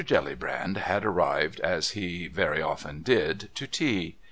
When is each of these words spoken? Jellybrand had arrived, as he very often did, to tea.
Jellybrand 0.03 0.77
had 0.77 1.05
arrived, 1.05 1.59
as 1.59 1.91
he 1.91 2.25
very 2.27 2.59
often 2.59 3.03
did, 3.03 3.51
to 3.53 3.67
tea. 3.67 4.17